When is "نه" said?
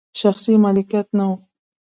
1.17-1.25